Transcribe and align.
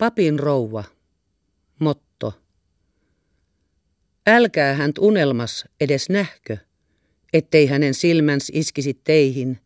Papin 0.00 0.38
rouva. 0.38 0.84
Motto. 1.78 2.34
Älkää 4.26 4.74
hänt 4.74 4.98
unelmas 4.98 5.64
edes 5.80 6.08
nähkö, 6.08 6.56
ettei 7.32 7.66
hänen 7.66 7.94
silmäns 7.94 8.50
iskisi 8.54 8.94
teihin, 8.94 9.58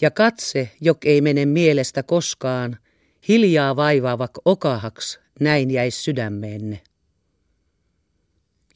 ja 0.00 0.10
katse, 0.10 0.70
jok 0.80 1.04
ei 1.04 1.20
mene 1.20 1.46
mielestä 1.46 2.02
koskaan, 2.02 2.78
hiljaa 3.28 3.76
vaivaavak 3.76 4.30
okahaks, 4.44 5.20
näin 5.40 5.70
jäis 5.70 6.04
sydämeenne. 6.04 6.80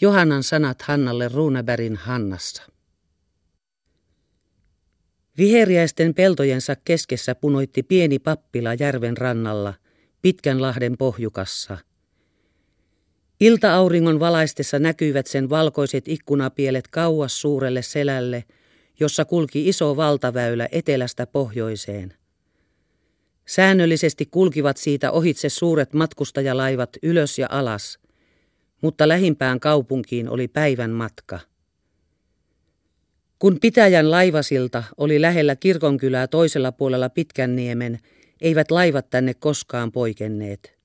Johannan 0.00 0.42
sanat 0.42 0.82
Hannalle 0.82 1.28
Ruunabergin 1.28 1.96
Hannassa. 1.96 2.62
Viheriäisten 5.38 6.14
peltojensa 6.14 6.76
keskessä 6.76 7.34
punoitti 7.34 7.82
pieni 7.82 8.18
pappila 8.18 8.74
järven 8.74 9.16
rannalla, 9.16 9.74
pitkän 10.24 10.62
lahden 10.62 10.96
pohjukassa. 10.98 11.78
Ilta-auringon 13.40 14.20
valaistessa 14.20 14.78
näkyivät 14.78 15.26
sen 15.26 15.50
valkoiset 15.50 16.08
ikkunapielet 16.08 16.88
kauas 16.88 17.40
suurelle 17.40 17.82
selälle, 17.82 18.44
jossa 19.00 19.24
kulki 19.24 19.68
iso 19.68 19.96
valtaväylä 19.96 20.68
etelästä 20.72 21.26
pohjoiseen. 21.26 22.14
Säännöllisesti 23.46 24.26
kulkivat 24.26 24.76
siitä 24.76 25.12
ohitse 25.12 25.48
suuret 25.48 25.92
matkustajalaivat 25.92 26.90
ylös 27.02 27.38
ja 27.38 27.46
alas, 27.50 27.98
mutta 28.80 29.08
lähimpään 29.08 29.60
kaupunkiin 29.60 30.28
oli 30.28 30.48
päivän 30.48 30.90
matka. 30.90 31.40
Kun 33.38 33.58
pitäjän 33.60 34.10
laivasilta 34.10 34.84
oli 34.96 35.20
lähellä 35.20 35.56
kirkonkylää 35.56 36.26
toisella 36.26 36.72
puolella 36.72 37.08
Pitkänniemen, 37.08 37.98
eivät 38.44 38.70
laivat 38.70 39.10
tänne 39.10 39.34
koskaan 39.34 39.92
poikenneet. 39.92 40.78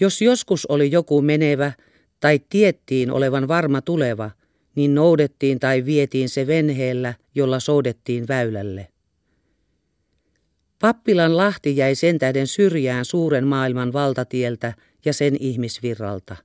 Jos 0.00 0.22
joskus 0.22 0.66
oli 0.66 0.90
joku 0.90 1.22
menevä 1.22 1.72
tai 2.20 2.40
tiettiin 2.48 3.10
olevan 3.10 3.48
varma 3.48 3.82
tuleva, 3.82 4.30
niin 4.74 4.94
noudettiin 4.94 5.60
tai 5.60 5.84
vietiin 5.84 6.28
se 6.28 6.46
venheellä, 6.46 7.14
jolla 7.34 7.60
soudettiin 7.60 8.28
väylälle. 8.28 8.88
Pappilan 10.78 11.36
lahti 11.36 11.76
jäi 11.76 11.94
sen 11.94 12.18
tähden 12.18 12.46
syrjään 12.46 13.04
suuren 13.04 13.46
maailman 13.46 13.92
valtatieltä 13.92 14.72
ja 15.04 15.12
sen 15.12 15.36
ihmisvirralta. 15.40 16.36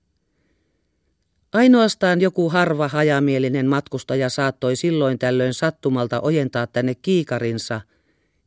Ainoastaan 1.53 2.21
joku 2.21 2.49
harva 2.49 2.87
hajamielinen 2.87 3.65
matkustaja 3.65 4.29
saattoi 4.29 4.75
silloin 4.75 5.19
tällöin 5.19 5.53
sattumalta 5.53 6.21
ojentaa 6.21 6.67
tänne 6.67 6.95
kiikarinsa 6.95 7.81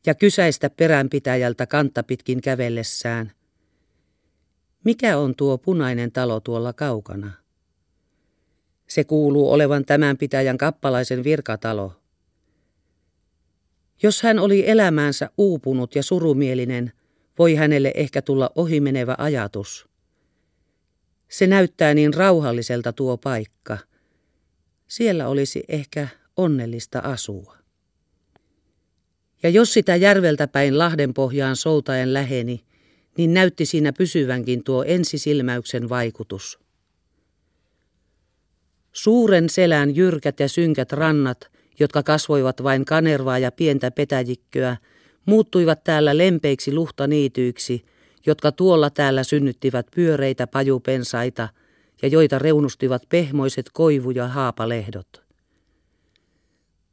ja 0.08 0.14
kysäistä 0.14 0.70
peränpitäjältä 0.70 1.66
kantta 1.66 2.02
pitkin 2.02 2.40
kävellessään. 2.40 3.32
Mikä 4.84 5.18
on 5.18 5.34
tuo 5.34 5.58
punainen 5.58 6.12
talo 6.12 6.40
tuolla 6.40 6.72
kaukana? 6.72 7.32
Se 8.86 9.04
kuuluu 9.04 9.52
olevan 9.52 9.84
tämän 9.84 10.16
pitäjän 10.16 10.58
kappalaisen 10.58 11.24
virkatalo. 11.24 11.92
Jos 14.02 14.22
hän 14.22 14.38
oli 14.38 14.70
elämäänsä 14.70 15.30
uupunut 15.38 15.94
ja 15.94 16.02
surumielinen, 16.02 16.92
voi 17.38 17.54
hänelle 17.54 17.92
ehkä 17.94 18.22
tulla 18.22 18.50
ohimenevä 18.54 19.14
ajatus. 19.18 19.88
Se 21.28 21.46
näyttää 21.46 21.94
niin 21.94 22.14
rauhalliselta 22.14 22.92
tuo 22.92 23.16
paikka. 23.16 23.78
Siellä 24.86 25.28
olisi 25.28 25.64
ehkä 25.68 26.08
onnellista 26.36 26.98
asua. 26.98 27.57
Ja 29.42 29.48
jos 29.48 29.72
sitä 29.72 29.96
järveltä 29.96 30.48
päin 30.48 30.78
Lahden 30.78 31.14
pohjaan 31.14 31.56
soutaen 31.56 32.14
läheni, 32.14 32.64
niin 33.16 33.34
näytti 33.34 33.66
siinä 33.66 33.92
pysyvänkin 33.92 34.64
tuo 34.64 34.84
ensisilmäyksen 34.84 35.88
vaikutus. 35.88 36.58
Suuren 38.92 39.48
selän 39.48 39.96
jyrkät 39.96 40.40
ja 40.40 40.48
synkät 40.48 40.92
rannat, 40.92 41.50
jotka 41.80 42.02
kasvoivat 42.02 42.62
vain 42.62 42.84
kanervaa 42.84 43.38
ja 43.38 43.52
pientä 43.52 43.90
petäjikköä, 43.90 44.76
muuttuivat 45.26 45.84
täällä 45.84 46.18
lempeiksi 46.18 46.74
luhtaniityiksi, 46.74 47.84
jotka 48.26 48.52
tuolla 48.52 48.90
täällä 48.90 49.24
synnyttivät 49.24 49.86
pyöreitä 49.94 50.46
pajupensaita 50.46 51.48
ja 52.02 52.08
joita 52.08 52.38
reunustivat 52.38 53.02
pehmoiset 53.08 53.66
koivu- 53.72 54.10
ja 54.10 54.28
haapalehdot. 54.28 55.22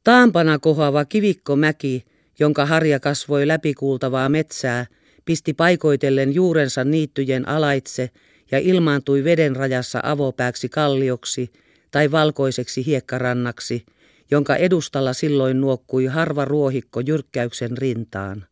Taampana 0.04 0.60
kohoava 0.60 1.06
kivikkomäki, 1.06 2.06
jonka 2.40 2.66
harja 2.66 3.00
kasvoi 3.00 3.48
läpikuultavaa 3.48 4.30
metsää, 4.30 4.86
pisti 5.26 5.54
paikoitellen 5.54 6.36
juurensa 6.36 6.84
niittyjen 6.84 7.48
alaitse 7.48 8.10
ja 8.52 8.60
ilmaantui 8.60 9.24
veden 9.24 9.56
rajassa 9.56 10.00
avopääksi 10.04 10.70
kallioksi 10.70 11.52
tai 11.92 12.12
valkoiseksi 12.12 12.86
hiekkarannaksi, 12.86 13.86
jonka 14.32 14.56
edustalla 14.56 15.14
silloin 15.14 15.62
nuokkui 15.62 16.06
harva 16.06 16.46
ruohikko 16.46 17.00
jyrkkäyksen 17.00 17.78
rintaan. 17.78 18.46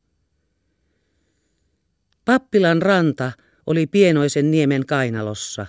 Pappilan 2.25 2.81
ranta 2.81 3.31
oli 3.65 3.87
pienoisen 3.87 4.51
niemen 4.51 4.85
kainalossa. 4.85 5.65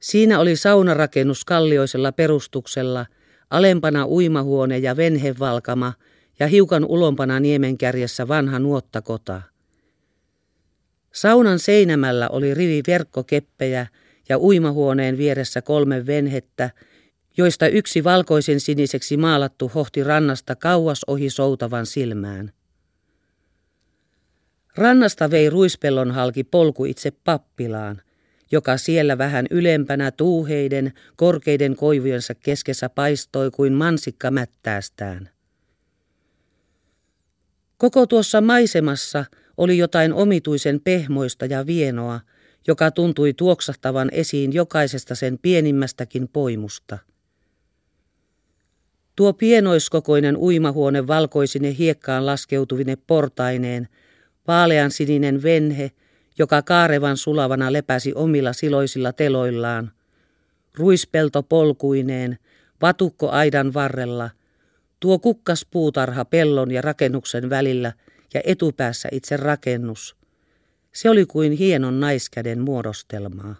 Siinä 0.00 0.38
oli 0.38 0.56
saunarakennus 0.56 1.44
kallioisella 1.44 2.12
perustuksella, 2.12 3.06
alempana 3.50 4.06
uimahuone 4.06 4.78
ja 4.78 4.96
venhevalkama 4.96 5.92
ja 6.40 6.46
hiukan 6.46 6.84
ulompana 6.84 7.40
niemenkärjessä 7.40 8.28
vanha 8.28 8.58
nuottakota. 8.58 9.42
Saunan 11.12 11.58
seinämällä 11.58 12.28
oli 12.28 12.54
rivi 12.54 12.82
verkkokeppejä 12.86 13.86
ja 14.28 14.38
uimahuoneen 14.38 15.18
vieressä 15.18 15.62
kolme 15.62 16.06
venhettä, 16.06 16.70
joista 17.36 17.68
yksi 17.68 18.04
valkoisen 18.04 18.60
siniseksi 18.60 19.16
maalattu 19.16 19.70
hohti 19.74 20.04
rannasta 20.04 20.56
kauas 20.56 21.04
ohi 21.06 21.30
soutavan 21.30 21.86
silmään. 21.86 22.52
Rannasta 24.76 25.30
vei 25.30 25.50
ruispellon 25.50 26.10
halki 26.10 26.44
polku 26.44 26.84
itse 26.84 27.10
pappilaan, 27.10 28.02
joka 28.52 28.76
siellä 28.76 29.18
vähän 29.18 29.46
ylempänä 29.50 30.10
tuuheiden, 30.10 30.92
korkeiden 31.16 31.76
koivujensa 31.76 32.34
keskessä 32.34 32.88
paistoi 32.88 33.50
kuin 33.50 33.72
mansikka 33.72 34.30
mättäästään. 34.30 35.28
Koko 37.82 38.06
tuossa 38.06 38.40
maisemassa 38.40 39.24
oli 39.56 39.78
jotain 39.78 40.12
omituisen 40.12 40.80
pehmoista 40.80 41.46
ja 41.46 41.66
vienoa, 41.66 42.20
joka 42.68 42.90
tuntui 42.90 43.32
tuoksahtavan 43.32 44.08
esiin 44.12 44.52
jokaisesta 44.52 45.14
sen 45.14 45.38
pienimmästäkin 45.38 46.28
poimusta. 46.28 46.98
Tuo 49.16 49.32
pienoiskokoinen 49.32 50.36
uimahuone 50.36 51.06
valkoisine 51.06 51.74
hiekkaan 51.78 52.26
laskeutuvine 52.26 52.96
portaineen– 52.96 53.88
vaalean 54.48 54.90
sininen 54.90 55.42
venhe, 55.42 55.90
joka 56.38 56.62
kaarevan 56.62 57.16
sulavana 57.16 57.72
lepäsi 57.72 58.12
omilla 58.14 58.52
siloisilla 58.52 59.12
teloillaan, 59.12 59.90
ruispelto 60.74 61.42
polkuineen, 61.42 62.38
vatukko 62.82 63.30
aidan 63.30 63.74
varrella, 63.74 64.30
tuo 65.02 65.18
kukkas 65.18 65.66
puutarha 65.70 66.24
pellon 66.24 66.70
ja 66.70 66.82
rakennuksen 66.82 67.50
välillä 67.50 67.92
ja 68.34 68.40
etupäässä 68.44 69.08
itse 69.12 69.36
rakennus. 69.36 70.16
Se 70.92 71.10
oli 71.10 71.26
kuin 71.26 71.52
hienon 71.52 72.00
naiskäden 72.00 72.60
muodostelmaa. 72.60 73.56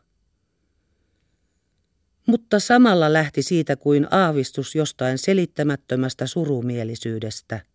Mutta 2.27 2.61
samalla 2.61 3.13
lähti 3.13 3.43
siitä 3.43 3.77
kuin 3.77 4.07
aavistus 4.11 4.75
jostain 4.75 5.19
selittämättömästä 5.19 6.27
surumielisyydestä– 6.27 7.61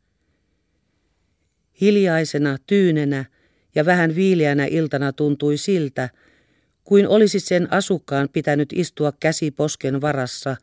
Hiljaisena, 1.81 2.57
tyynenä 2.67 3.25
ja 3.75 3.85
vähän 3.85 4.15
viileänä 4.15 4.65
iltana 4.65 5.13
tuntui 5.13 5.57
siltä, 5.57 6.09
kuin 6.83 7.07
olisi 7.07 7.39
sen 7.39 7.73
asukkaan 7.73 8.29
pitänyt 8.33 8.69
istua 8.73 9.13
käsi 9.19 9.51
posken 9.51 10.01
varassa, 10.01 10.55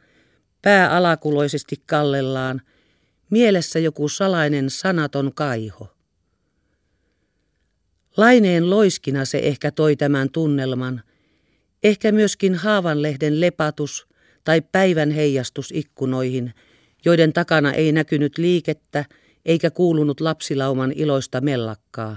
pää 0.63 0.91
alakuloisesti 0.91 1.77
kallellaan, 1.87 2.61
mielessä 3.31 3.79
joku 3.79 4.09
salainen 4.09 4.71
sanaton 4.71 5.35
kaiho. 5.35 5.89
Laineen 8.17 8.71
loiskina 8.71 9.25
se 9.25 9.39
ehkä 9.39 9.71
toi 9.71 9.97
tämän 9.97 10.31
tunnelman, 10.31 11.03
ehkä 11.83 12.13
myöskin 12.13 12.55
haavanlehden 12.55 13.41
lepatus 13.41 14.07
tai 14.45 14.61
päivän 14.61 15.11
heijastus 15.11 15.73
ikkunoihin, 15.75 16.55
joiden 17.05 17.33
takana 17.33 17.73
ei 17.73 17.93
näkynyt 17.93 18.39
liikettä, 18.39 19.05
eikä 19.45 19.71
kuulunut 19.71 20.21
lapsilauman 20.21 20.93
iloista 20.93 21.41
mellakkaa. 21.41 22.17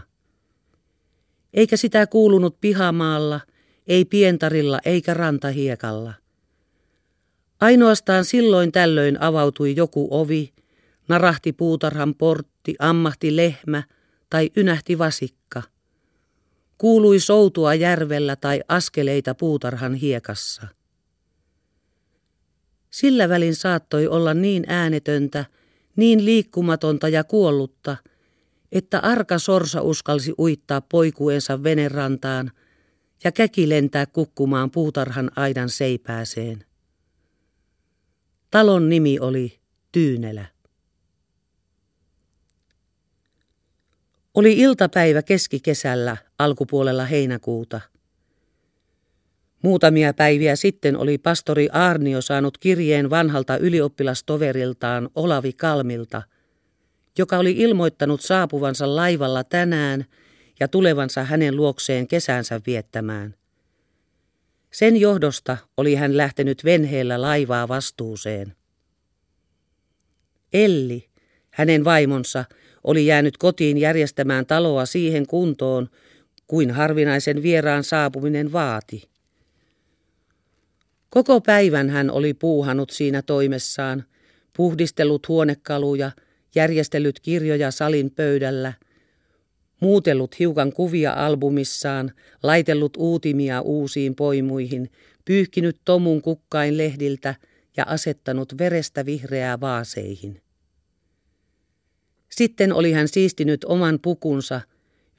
Eikä 1.54 1.77
sitä 1.77 2.07
kuulunut 2.07 2.62
pihamaalla, 2.62 3.39
ei 3.88 4.06
pientarilla 4.06 4.80
eikä 4.86 5.13
rantahiekalla. 5.13 6.13
Ainoastaan 7.59 8.25
silloin 8.25 8.71
tällöin 8.71 9.21
avautui 9.21 9.75
joku 9.75 10.07
ovi, 10.12 10.54
narahti 11.07 11.54
puutarhan 11.54 12.15
portti, 12.15 12.75
ammahti 12.80 13.36
lehmä 13.36 13.83
tai 14.30 14.50
ynähti 14.57 14.98
vasikka. 14.98 15.63
Kuului 16.77 17.19
soutua 17.19 17.74
järvellä 17.74 18.36
tai 18.36 18.62
askeleita 18.68 19.36
puutarhan 19.36 19.94
hiekassa. 19.94 20.68
Sillä 22.89 23.30
välin 23.30 23.56
saattoi 23.56 24.07
olla 24.07 24.33
niin 24.33 24.63
äänetöntä, 24.68 25.45
niin 25.95 26.25
liikkumatonta 26.25 27.09
ja 27.09 27.24
kuollutta, 27.24 27.98
että 28.71 29.00
arka 29.00 29.39
sorsa 29.39 29.81
uskalsi 29.81 30.33
uittaa 30.39 30.81
poikuensa 30.81 31.63
venerantaan 31.63 32.51
ja 33.24 33.31
käki 33.31 33.69
lentää 33.69 34.06
kukkumaan 34.06 34.71
puutarhan 34.71 35.31
aidan 35.36 35.69
seipääseen. 35.69 36.65
Talon 38.51 38.89
nimi 38.89 39.19
oli 39.19 39.59
Tyynelä. 39.92 40.45
Oli 44.38 44.54
iltapäivä 44.60 45.22
keskikesällä 45.22 46.18
alkupuolella 46.39 47.06
heinäkuuta. 47.06 47.81
Muutamia 49.63 50.13
päiviä 50.13 50.56
sitten 50.56 50.98
oli 50.98 51.18
pastori 51.18 51.69
Arnio 51.72 52.22
saanut 52.22 52.57
kirjeen 52.57 53.10
vanhalta 53.10 53.57
ylioppilastoveriltaan 53.57 55.10
Olavi 55.16 55.54
Kalmilta, 55.54 56.22
joka 57.18 57.38
oli 57.38 57.51
ilmoittanut 57.51 58.22
saapuvansa 58.22 58.95
laivalla 58.95 59.44
tänään 59.44 60.06
ja 60.60 60.68
tulevansa 60.68 61.24
hänen 61.24 61.56
luokseen 61.56 62.07
kesänsä 62.07 62.62
viettämään. 62.68 63.36
Sen 64.72 64.98
johdosta 64.98 65.57
oli 65.78 65.95
hän 65.95 66.18
lähtenyt 66.18 66.63
venheellä 66.63 67.22
laivaa 67.22 67.68
vastuuseen. 67.68 68.56
Elli, 70.54 71.10
hänen 71.51 71.86
vaimonsa, 71.86 72.45
oli 72.83 73.06
jäänyt 73.06 73.38
kotiin 73.38 73.77
järjestämään 73.77 74.45
taloa 74.45 74.85
siihen 74.85 75.27
kuntoon, 75.27 75.89
kuin 76.47 76.71
harvinaisen 76.71 77.44
vieraan 77.44 77.83
saapuminen 77.83 78.51
vaati. 78.51 79.03
Koko 81.09 81.41
päivän 81.41 81.89
hän 81.89 82.12
oli 82.12 82.33
puuhanut 82.33 82.89
siinä 82.89 83.21
toimessaan, 83.21 84.03
puhdistellut 84.57 85.27
huonekaluja, 85.27 86.12
järjestellyt 86.56 87.19
kirjoja 87.19 87.71
salin 87.71 88.12
pöydällä, 88.12 88.74
muutellut 89.80 90.39
hiukan 90.39 90.73
kuvia 90.73 91.13
albumissaan, 91.13 92.12
laitellut 92.44 92.97
uutimia 92.97 93.62
uusiin 93.62 94.15
poimuihin, 94.15 94.91
pyyhkinyt 95.25 95.77
tomun 95.85 96.21
kukkain 96.21 96.77
lehdiltä 96.77 97.35
ja 97.77 97.85
asettanut 97.88 98.57
verestä 98.57 99.06
vihreää 99.06 99.59
vaaseihin. 99.59 100.41
Sitten 102.38 102.74
oli 102.74 102.92
hän 102.92 103.07
siistinyt 103.07 103.63
oman 103.63 104.00
pukunsa, 104.01 104.62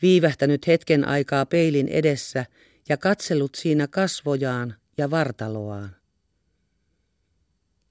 viivähtänyt 0.03 0.67
hetken 0.67 1.09
aikaa 1.09 1.47
peilin 1.47 1.89
edessä 1.89 2.47
ja 2.89 2.97
katsellut 2.97 3.55
siinä 3.55 3.87
kasvojaan 3.87 4.75
ja 4.99 5.11
vartaloaan. 5.11 5.97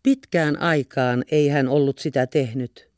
Pitkään 0.03 0.61
aikaan 0.61 1.23
ei 1.31 1.47
hän 1.47 1.67
ollut 1.67 1.99
sitä 1.99 2.27
tehnyt. 2.27 2.89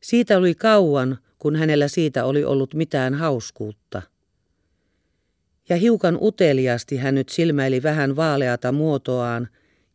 Siitä 0.00 0.38
oli 0.38 0.54
kauan, 0.54 1.18
kun 1.38 1.56
hänellä 1.56 1.88
siitä 1.88 2.24
oli 2.24 2.44
ollut 2.44 2.74
mitään 2.74 3.14
hauskuutta. 3.14 4.02
Ja 5.68 5.76
hiukan 5.76 6.18
uteliasti 6.20 6.96
hän 6.96 7.14
nyt 7.14 7.28
silmäili 7.28 7.82
vähän 7.82 8.16
vaaleata 8.16 8.72
muotoaan 8.72 9.48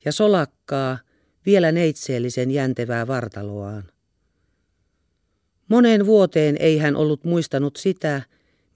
ja 0.05 0.11
solakkaa, 0.11 0.97
vielä 1.45 1.71
neitseellisen 1.71 2.51
jäntevää 2.51 3.07
vartaloaan. 3.07 3.94
Monen 5.67 6.05
vuoteen 6.05 6.57
ei 6.59 6.77
hän 6.77 6.95
ollut 6.95 7.23
muistanut 7.23 7.75
sitä, 7.75 8.21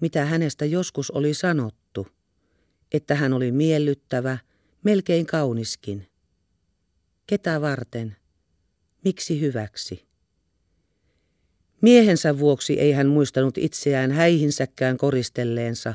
mitä 0.01 0.25
hänestä 0.25 0.65
joskus 0.65 1.11
oli 1.11 1.33
sanottu, 1.33 2.07
että 2.91 3.15
hän 3.15 3.33
oli 3.33 3.51
miellyttävä, 3.51 4.37
melkein 4.83 5.25
kauniskin. 5.25 6.07
Ketä 7.27 7.61
varten? 7.61 8.15
Miksi 9.05 9.41
hyväksi? 9.41 10.05
Miehensä 11.81 12.39
vuoksi 12.39 12.79
ei 12.79 12.91
hän 12.91 13.07
muistanut 13.07 13.57
itseään 13.57 14.11
häihinsäkään 14.11 14.97
koristelleensa, 14.97 15.93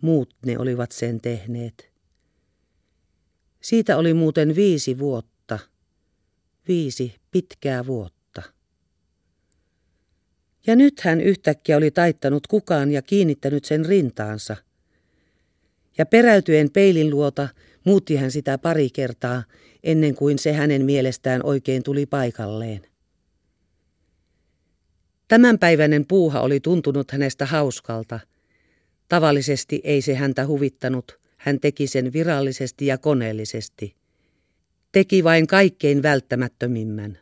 muut 0.00 0.34
ne 0.46 0.58
olivat 0.58 0.92
sen 0.92 1.20
tehneet. 1.20 1.92
Siitä 3.60 3.96
oli 3.96 4.14
muuten 4.14 4.54
viisi 4.56 4.98
vuotta, 4.98 5.58
viisi 6.68 7.14
pitkää 7.30 7.86
vuotta. 7.86 8.21
Ja 10.66 10.76
nyt 10.76 11.00
hän 11.00 11.20
yhtäkkiä 11.20 11.76
oli 11.76 11.90
taittanut 11.90 12.46
kukaan 12.46 12.90
ja 12.90 13.02
kiinnittänyt 13.02 13.64
sen 13.64 13.86
rintaansa. 13.86 14.56
Ja 15.98 16.06
peräytyen 16.06 16.70
peilin 16.70 17.10
luota 17.10 17.48
muutti 17.84 18.16
hän 18.16 18.30
sitä 18.30 18.58
pari 18.58 18.90
kertaa, 18.90 19.42
ennen 19.84 20.14
kuin 20.14 20.38
se 20.38 20.52
hänen 20.52 20.84
mielestään 20.84 21.40
oikein 21.44 21.82
tuli 21.82 22.06
paikalleen. 22.06 22.80
Tämänpäiväinen 25.28 26.06
puuha 26.06 26.40
oli 26.40 26.60
tuntunut 26.60 27.10
hänestä 27.10 27.46
hauskalta. 27.46 28.20
Tavallisesti 29.08 29.80
ei 29.84 30.02
se 30.02 30.14
häntä 30.14 30.46
huvittanut, 30.46 31.18
hän 31.36 31.60
teki 31.60 31.86
sen 31.86 32.12
virallisesti 32.12 32.86
ja 32.86 32.98
koneellisesti. 32.98 33.94
Teki 34.92 35.24
vain 35.24 35.46
kaikkein 35.46 36.02
välttämättömimmän. 36.02 37.18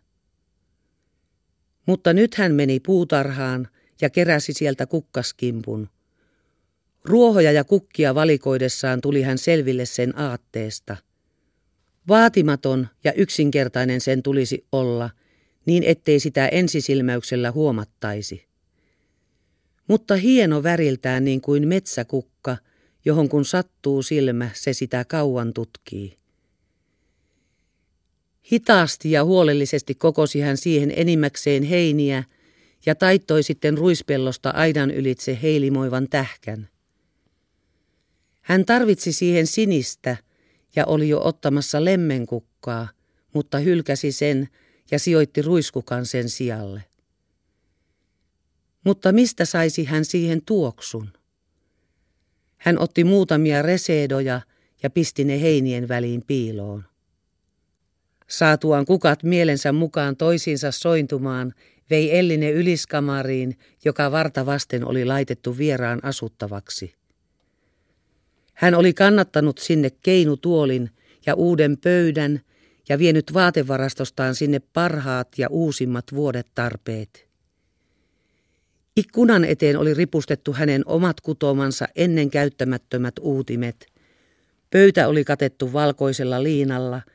Mutta 1.90 2.12
nyt 2.12 2.34
hän 2.34 2.54
meni 2.54 2.80
puutarhaan 2.80 3.68
ja 4.00 4.10
keräsi 4.10 4.52
sieltä 4.52 4.86
kukkaskimpun. 4.86 5.88
Ruohoja 7.04 7.52
ja 7.52 7.64
kukkia 7.64 8.14
valikoidessaan 8.14 9.00
tuli 9.00 9.22
hän 9.22 9.38
selville 9.38 9.86
sen 9.86 10.18
aatteesta. 10.18 10.96
Vaatimaton 12.08 12.88
ja 13.04 13.12
yksinkertainen 13.12 14.00
sen 14.00 14.22
tulisi 14.22 14.66
olla, 14.72 15.10
niin 15.66 15.82
ettei 15.82 16.20
sitä 16.20 16.48
ensisilmäyksellä 16.48 17.50
huomattaisi. 17.50 18.46
Mutta 19.88 20.16
hieno 20.16 20.62
väriltään 20.62 21.24
niin 21.24 21.40
kuin 21.40 21.68
metsäkukka, 21.68 22.56
johon 23.04 23.28
kun 23.28 23.44
sattuu 23.44 24.02
silmä, 24.02 24.50
se 24.54 24.72
sitä 24.72 25.04
kauan 25.04 25.52
tutkii. 25.52 26.19
Hitaasti 28.52 29.10
ja 29.10 29.24
huolellisesti 29.24 29.94
kokosi 29.94 30.40
hän 30.40 30.56
siihen 30.56 30.92
enimmäkseen 30.96 31.62
heiniä 31.62 32.24
ja 32.86 32.94
taittoi 32.94 33.42
sitten 33.42 33.78
ruispellosta 33.78 34.50
aidan 34.50 34.90
ylitse 34.90 35.38
heilimoivan 35.42 36.08
tähkän. 36.08 36.68
Hän 38.40 38.64
tarvitsi 38.64 39.12
siihen 39.12 39.46
sinistä 39.46 40.16
ja 40.76 40.86
oli 40.86 41.08
jo 41.08 41.20
ottamassa 41.24 41.84
lemmenkukkaa, 41.84 42.88
mutta 43.34 43.58
hylkäsi 43.58 44.12
sen 44.12 44.48
ja 44.90 44.98
sijoitti 44.98 45.42
ruiskukan 45.42 46.06
sen 46.06 46.28
sijalle. 46.28 46.84
Mutta 48.84 49.12
mistä 49.12 49.44
saisi 49.44 49.84
hän 49.84 50.04
siihen 50.04 50.42
tuoksun? 50.46 51.08
Hän 52.56 52.78
otti 52.78 53.04
muutamia 53.04 53.62
reseedoja 53.62 54.40
ja 54.82 54.90
pisti 54.90 55.24
ne 55.24 55.40
heinien 55.40 55.88
väliin 55.88 56.22
piiloon. 56.26 56.89
Saatuaan 58.30 58.86
kukat 58.86 59.22
mielensä 59.22 59.72
mukaan 59.72 60.16
toisiinsa 60.16 60.70
sointumaan, 60.70 61.54
vei 61.90 62.18
Elline 62.18 62.50
yliskamariin, 62.50 63.58
joka 63.84 64.10
varta 64.10 64.46
vasten 64.46 64.84
oli 64.84 65.04
laitettu 65.04 65.58
vieraan 65.58 66.04
asuttavaksi. 66.04 66.94
Hän 68.54 68.74
oli 68.74 68.92
kannattanut 68.92 69.58
sinne 69.58 69.90
keinutuolin 70.02 70.90
ja 71.26 71.34
uuden 71.34 71.78
pöydän 71.78 72.40
ja 72.88 72.98
vienyt 72.98 73.34
vaatevarastostaan 73.34 74.34
sinne 74.34 74.60
parhaat 74.72 75.28
ja 75.38 75.48
uusimmat 75.48 76.04
vuodet 76.14 76.46
tarpeet. 76.54 77.26
Ikkunan 78.96 79.44
eteen 79.44 79.76
oli 79.76 79.94
ripustettu 79.94 80.52
hänen 80.52 80.82
omat 80.86 81.20
kutomansa 81.20 81.88
ennen 81.96 82.30
käyttämättömät 82.30 83.14
uutimet. 83.20 83.86
Pöytä 84.70 85.08
oli 85.08 85.24
katettu 85.24 85.72
valkoisella 85.72 86.42
liinalla– 86.42 87.02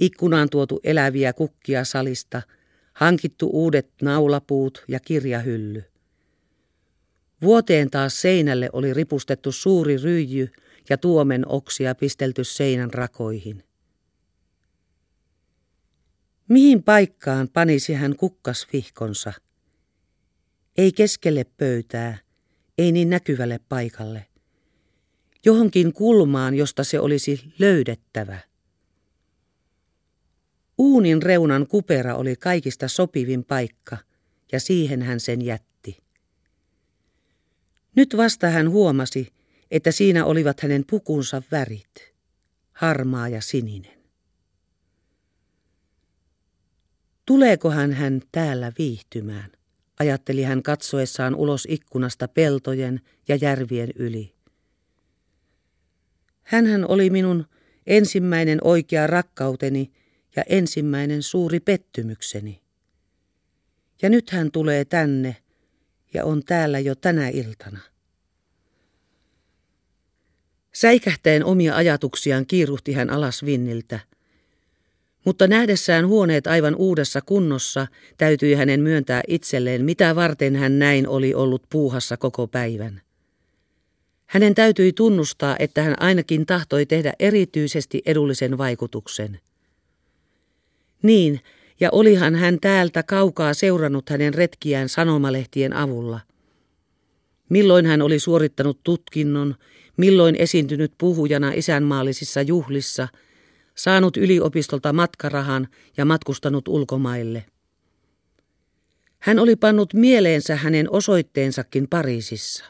Ikkunaan 0.00 0.50
tuotu 0.50 0.80
eläviä 0.84 1.32
kukkia 1.32 1.84
salista, 1.84 2.42
hankittu 2.92 3.50
uudet 3.52 3.90
naulapuut 4.02 4.84
ja 4.88 5.00
kirjahylly. 5.00 5.84
Vuoteen 7.42 7.90
taas 7.90 8.20
seinälle 8.20 8.70
oli 8.72 8.94
ripustettu 8.94 9.52
suuri 9.52 9.96
ryijy 9.96 10.52
ja 10.88 10.98
tuomen 10.98 11.48
oksia 11.48 11.94
pistelty 11.94 12.44
seinän 12.44 12.94
rakoihin. 12.94 13.64
Mihin 16.48 16.82
paikkaan 16.82 17.48
panisi 17.48 17.94
hän 17.94 18.16
kukkasvihkonsa? 18.16 19.32
Ei 20.76 20.92
keskelle 20.92 21.44
pöytää, 21.44 22.18
ei 22.78 22.92
niin 22.92 23.10
näkyvälle 23.10 23.60
paikalle. 23.68 24.26
Johonkin 25.44 25.92
kulmaan, 25.92 26.54
josta 26.54 26.84
se 26.84 27.00
olisi 27.00 27.52
löydettävä. 27.58 28.49
Uunin 30.80 31.22
reunan 31.22 31.66
kupera 31.66 32.14
oli 32.14 32.36
kaikista 32.36 32.88
sopivin 32.88 33.44
paikka, 33.44 33.96
ja 34.52 34.60
siihen 34.60 35.02
hän 35.02 35.20
sen 35.20 35.42
jätti. 35.42 35.96
Nyt 37.96 38.16
vasta 38.16 38.50
hän 38.50 38.70
huomasi, 38.70 39.32
että 39.70 39.92
siinä 39.92 40.24
olivat 40.24 40.60
hänen 40.60 40.84
pukunsa 40.90 41.42
värit, 41.52 42.14
harmaa 42.72 43.28
ja 43.28 43.40
sininen. 43.40 44.00
Tuleekohan 47.26 47.92
hän 47.92 48.22
täällä 48.32 48.72
viihtymään, 48.78 49.52
ajatteli 49.98 50.42
hän 50.42 50.62
katsoessaan 50.62 51.34
ulos 51.34 51.66
ikkunasta 51.70 52.28
peltojen 52.28 53.00
ja 53.28 53.36
järvien 53.36 53.90
yli. 53.96 54.34
Hänhän 56.42 56.88
oli 56.88 57.10
minun 57.10 57.46
ensimmäinen 57.86 58.58
oikea 58.64 59.06
rakkauteni 59.06 59.92
ja 60.36 60.42
ensimmäinen 60.48 61.22
suuri 61.22 61.60
pettymykseni. 61.60 62.60
Ja 64.02 64.08
nyt 64.08 64.30
hän 64.30 64.50
tulee 64.50 64.84
tänne 64.84 65.36
ja 66.14 66.24
on 66.24 66.44
täällä 66.44 66.78
jo 66.78 66.94
tänä 66.94 67.28
iltana. 67.28 67.80
Säikähtäen 70.72 71.44
omia 71.44 71.76
ajatuksiaan 71.76 72.46
kiiruhti 72.46 72.92
hän 72.92 73.10
alas 73.10 73.44
vinniltä. 73.44 74.00
Mutta 75.24 75.46
nähdessään 75.46 76.06
huoneet 76.06 76.46
aivan 76.46 76.74
uudessa 76.74 77.20
kunnossa 77.20 77.86
täytyi 78.18 78.54
hänen 78.54 78.80
myöntää 78.80 79.22
itselleen, 79.28 79.84
mitä 79.84 80.16
varten 80.16 80.56
hän 80.56 80.78
näin 80.78 81.08
oli 81.08 81.34
ollut 81.34 81.62
puuhassa 81.70 82.16
koko 82.16 82.46
päivän. 82.46 83.00
Hänen 84.26 84.54
täytyi 84.54 84.92
tunnustaa, 84.92 85.56
että 85.58 85.82
hän 85.82 86.02
ainakin 86.02 86.46
tahtoi 86.46 86.86
tehdä 86.86 87.12
erityisesti 87.18 88.02
edullisen 88.06 88.58
vaikutuksen. 88.58 89.40
Niin, 91.02 91.40
ja 91.80 91.88
olihan 91.92 92.34
hän 92.34 92.60
täältä 92.60 93.02
kaukaa 93.02 93.54
seurannut 93.54 94.10
hänen 94.10 94.34
retkiään 94.34 94.88
sanomalehtien 94.88 95.72
avulla. 95.72 96.20
Milloin 97.48 97.86
hän 97.86 98.02
oli 98.02 98.18
suorittanut 98.18 98.80
tutkinnon, 98.84 99.54
milloin 99.96 100.36
esiintynyt 100.36 100.92
puhujana 100.98 101.52
isänmaallisissa 101.52 102.42
juhlissa, 102.42 103.08
saanut 103.74 104.16
yliopistolta 104.16 104.92
matkarahan 104.92 105.68
ja 105.96 106.04
matkustanut 106.04 106.68
ulkomaille. 106.68 107.44
Hän 109.18 109.38
oli 109.38 109.56
pannut 109.56 109.94
mieleensä 109.94 110.56
hänen 110.56 110.90
osoitteensakin 110.90 111.88
Pariisissa. 111.88 112.64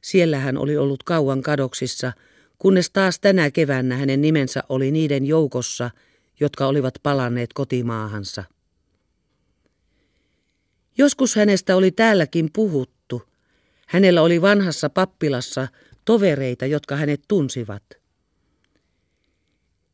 Siellä 0.00 0.38
hän 0.38 0.58
oli 0.58 0.76
ollut 0.76 1.02
kauan 1.02 1.42
kadoksissa, 1.42 2.12
kunnes 2.58 2.90
taas 2.90 3.20
tänä 3.20 3.50
keväänä 3.50 3.96
hänen 3.96 4.20
nimensä 4.20 4.62
oli 4.68 4.90
niiden 4.90 5.26
joukossa, 5.26 5.90
jotka 6.40 6.66
olivat 6.66 6.94
palanneet 7.02 7.52
kotimaahansa. 7.52 8.44
Joskus 10.98 11.36
hänestä 11.36 11.76
oli 11.76 11.90
täälläkin 11.90 12.50
puhuttu. 12.52 13.22
Hänellä 13.86 14.22
oli 14.22 14.42
vanhassa 14.42 14.90
pappilassa 14.90 15.68
tovereita, 16.04 16.66
jotka 16.66 16.96
hänet 16.96 17.20
tunsivat. 17.28 17.82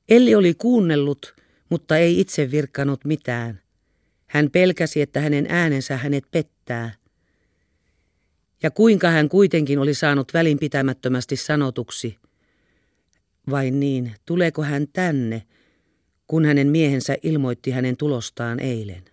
Elli 0.08 0.34
oli 0.34 0.54
kuunnellut, 0.54 1.34
mutta 1.68 1.96
ei 1.96 2.20
itse 2.20 2.50
virkkanut 2.50 3.04
mitään. 3.04 3.60
Hän 4.26 4.50
pelkäsi, 4.50 5.02
että 5.02 5.20
hänen 5.20 5.46
äänensä 5.48 5.96
hänet 5.96 6.24
pettää. 6.30 6.94
Ja 8.62 8.70
kuinka 8.70 9.10
hän 9.10 9.28
kuitenkin 9.28 9.78
oli 9.78 9.94
saanut 9.94 10.34
välinpitämättömästi 10.34 11.36
sanotuksi. 11.36 12.18
Vain 13.50 13.80
niin, 13.80 14.14
tuleeko 14.26 14.62
hän 14.62 14.88
tänne, 14.92 15.42
kun 16.32 16.44
hänen 16.44 16.68
miehensä 16.68 17.16
ilmoitti 17.22 17.70
hänen 17.70 17.96
tulostaan 17.96 18.60
eilen. 18.60 19.04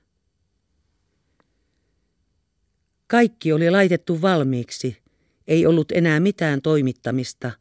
Kaikki 3.07 3.53
oli 3.53 3.69
laitettu 3.69 4.21
valmiiksi, 4.21 4.97
ei 5.47 5.65
ollut 5.65 5.91
enää 5.91 6.19
mitään 6.19 6.61
toimittamista. 6.61 7.51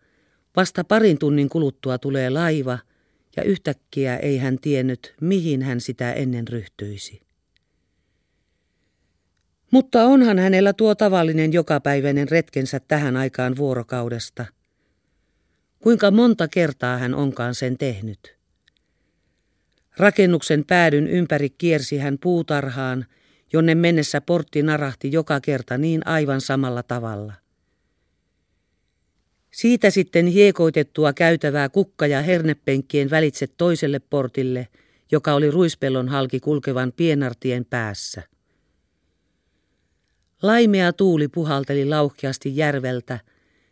Vasta 0.56 0.84
parin 0.84 1.18
tunnin 1.18 1.48
kuluttua 1.48 1.98
tulee 1.98 2.30
laiva, 2.30 2.78
ja 3.36 3.42
yhtäkkiä 3.42 4.16
ei 4.16 4.38
hän 4.38 4.58
tiennyt, 4.58 5.14
mihin 5.20 5.62
hän 5.62 5.80
sitä 5.80 6.12
ennen 6.12 6.48
ryhtyisi. 6.48 7.20
Mutta 9.70 10.04
onhan 10.04 10.38
hänellä 10.38 10.72
tuo 10.72 10.94
tavallinen 10.94 11.52
jokapäiväinen 11.52 12.28
retkensä 12.28 12.80
tähän 12.80 13.16
aikaan 13.16 13.56
vuorokaudesta. 13.56 14.46
Kuinka 15.78 16.10
monta 16.10 16.48
kertaa 16.48 16.98
hän 16.98 17.14
onkaan 17.14 17.54
sen 17.54 17.78
tehnyt? 17.78 18.37
Rakennuksen 19.98 20.64
päädyn 20.64 21.06
ympäri 21.06 21.50
kiersi 21.50 21.98
hän 21.98 22.18
puutarhaan, 22.18 23.06
jonne 23.52 23.74
mennessä 23.74 24.20
portti 24.20 24.62
narahti 24.62 25.12
joka 25.12 25.40
kerta 25.40 25.78
niin 25.78 26.06
aivan 26.06 26.40
samalla 26.40 26.82
tavalla. 26.82 27.32
Siitä 29.50 29.90
sitten 29.90 30.26
hiekoitettua 30.26 31.12
käytävää 31.12 31.68
kukka- 31.68 32.06
ja 32.06 32.22
hernepenkkien 32.22 33.10
välitse 33.10 33.46
toiselle 33.46 33.98
portille, 33.98 34.68
joka 35.12 35.34
oli 35.34 35.50
ruispellon 35.50 36.08
halki 36.08 36.40
kulkevan 36.40 36.92
pienartien 36.96 37.64
päässä. 37.64 38.22
Laimea 40.42 40.92
tuuli 40.92 41.28
puhalteli 41.28 41.84
lauhkeasti 41.84 42.56
järveltä, 42.56 43.20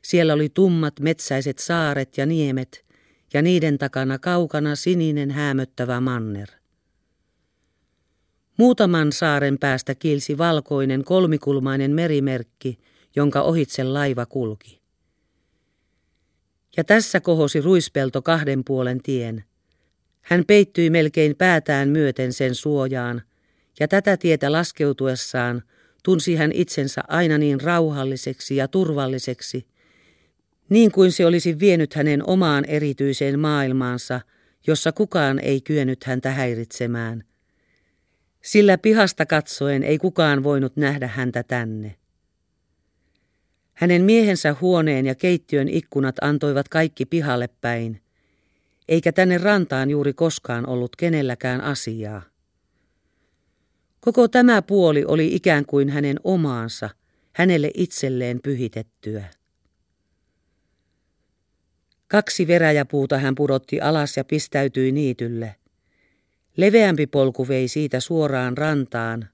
siellä 0.02 0.34
oli 0.34 0.48
tummat 0.48 1.00
metsäiset 1.00 1.58
saaret 1.58 2.18
ja 2.18 2.26
niemet, 2.26 2.85
ja 3.36 3.42
niiden 3.42 3.78
takana 3.78 4.18
kaukana 4.18 4.76
sininen 4.76 5.30
häämöttävä 5.30 6.00
manner. 6.00 6.48
Muutaman 8.56 9.12
saaren 9.12 9.58
päästä 9.58 9.94
kilsi 9.94 10.38
valkoinen 10.38 11.04
kolmikulmainen 11.04 11.90
merimerkki, 11.90 12.78
jonka 13.16 13.42
ohitse 13.42 13.84
laiva 13.84 14.26
kulki. 14.26 14.80
Ja 16.76 16.84
tässä 16.84 17.20
kohosi 17.20 17.60
ruispelto 17.60 18.22
kahden 18.22 18.64
puolen 18.64 19.02
tien. 19.02 19.44
Hän 20.20 20.44
peittyi 20.46 20.90
melkein 20.90 21.36
päätään 21.36 21.88
myöten 21.88 22.32
sen 22.32 22.54
suojaan, 22.54 23.22
ja 23.80 23.88
tätä 23.88 24.16
tietä 24.16 24.52
laskeutuessaan 24.52 25.62
tunsi 26.02 26.36
hän 26.36 26.52
itsensä 26.52 27.02
aina 27.08 27.38
niin 27.38 27.60
rauhalliseksi 27.60 28.56
ja 28.56 28.68
turvalliseksi, 28.68 29.66
niin 30.68 30.92
kuin 30.92 31.12
se 31.12 31.26
olisi 31.26 31.58
vienyt 31.58 31.94
hänen 31.94 32.28
omaan 32.28 32.64
erityiseen 32.64 33.38
maailmaansa, 33.38 34.20
jossa 34.66 34.92
kukaan 34.92 35.38
ei 35.38 35.60
kyennyt 35.60 36.04
häntä 36.04 36.30
häiritsemään. 36.30 37.24
Sillä 38.42 38.78
pihasta 38.78 39.26
katsoen 39.26 39.82
ei 39.82 39.98
kukaan 39.98 40.42
voinut 40.42 40.76
nähdä 40.76 41.06
häntä 41.06 41.42
tänne. 41.42 41.94
Hänen 43.74 44.02
miehensä 44.02 44.56
huoneen 44.60 45.06
ja 45.06 45.14
keittiön 45.14 45.68
ikkunat 45.68 46.16
antoivat 46.20 46.68
kaikki 46.68 47.06
pihalle 47.06 47.48
päin, 47.60 48.00
eikä 48.88 49.12
tänne 49.12 49.38
rantaan 49.38 49.90
juuri 49.90 50.12
koskaan 50.12 50.68
ollut 50.68 50.96
kenelläkään 50.96 51.60
asiaa. 51.60 52.22
Koko 54.00 54.28
tämä 54.28 54.62
puoli 54.62 55.04
oli 55.04 55.34
ikään 55.34 55.66
kuin 55.66 55.88
hänen 55.88 56.16
omaansa, 56.24 56.90
hänelle 57.32 57.70
itselleen 57.74 58.40
pyhitettyä. 58.42 59.24
Kaksi 62.08 62.46
veräjäpuuta 62.46 63.18
hän 63.18 63.34
pudotti 63.34 63.80
alas 63.80 64.16
ja 64.16 64.24
pistäytyi 64.24 64.92
niitylle. 64.92 65.54
Leveämpi 66.56 67.06
polku 67.06 67.48
vei 67.48 67.68
siitä 67.68 68.00
suoraan 68.00 68.58
rantaan. 68.58 69.28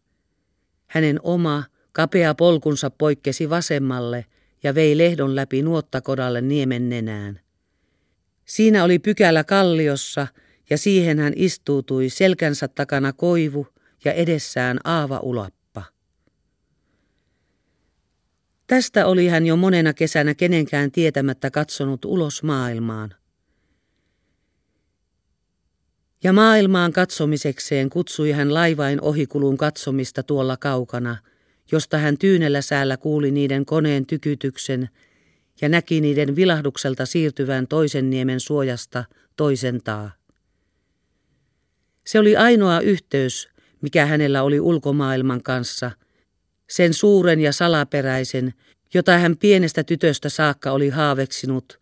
Hänen 0.86 1.20
oma, 1.22 1.64
kapea 1.92 2.34
polkunsa 2.34 2.90
poikkesi 2.90 3.50
vasemmalle 3.50 4.26
ja 4.62 4.74
vei 4.74 4.98
lehdon 4.98 5.36
läpi 5.36 5.62
nuottakodalle 5.62 6.40
niemen 6.40 6.88
nenään. 6.88 7.40
Siinä 8.44 8.84
oli 8.84 8.98
pykälä 8.98 9.44
kalliossa 9.44 10.26
ja 10.70 10.78
siihen 10.78 11.18
hän 11.18 11.32
istuutui 11.36 12.08
selkänsä 12.08 12.68
takana 12.68 13.12
koivu 13.12 13.66
ja 14.04 14.12
edessään 14.12 14.78
aava 14.84 15.18
ulappi. 15.18 15.61
Tästä 18.72 19.06
oli 19.06 19.28
hän 19.28 19.46
jo 19.46 19.56
monena 19.56 19.92
kesänä 19.94 20.34
kenenkään 20.34 20.90
tietämättä 20.90 21.50
katsonut 21.50 22.04
ulos 22.04 22.42
maailmaan. 22.42 23.14
Ja 26.24 26.32
maailmaan 26.32 26.92
katsomisekseen 26.92 27.90
kutsui 27.90 28.30
hän 28.30 28.54
laivain 28.54 29.00
ohikulun 29.00 29.56
katsomista 29.56 30.22
tuolla 30.22 30.56
kaukana, 30.56 31.16
josta 31.72 31.98
hän 31.98 32.18
tyynellä 32.18 32.60
säällä 32.60 32.96
kuuli 32.96 33.30
niiden 33.30 33.66
koneen 33.66 34.06
tykytyksen 34.06 34.88
ja 35.60 35.68
näki 35.68 36.00
niiden 36.00 36.36
vilahdukselta 36.36 37.06
siirtyvän 37.06 37.66
toisen 37.66 38.10
niemen 38.10 38.40
suojasta 38.40 39.04
toisen 39.36 39.80
taa. 39.84 40.10
Se 42.06 42.18
oli 42.18 42.36
ainoa 42.36 42.80
yhteys, 42.80 43.48
mikä 43.82 44.06
hänellä 44.06 44.42
oli 44.42 44.60
ulkomaailman 44.60 45.42
kanssa– 45.42 45.90
sen 46.72 46.94
suuren 46.94 47.40
ja 47.40 47.52
salaperäisen, 47.52 48.54
jota 48.94 49.18
hän 49.18 49.36
pienestä 49.36 49.84
tytöstä 49.84 50.28
saakka 50.28 50.72
oli 50.72 50.88
haaveksinut, 50.88 51.80